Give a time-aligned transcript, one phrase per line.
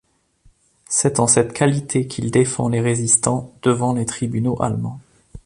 [0.89, 4.99] C'est en cette qualité qu'il défend les résistants devant les tribunaux allemands.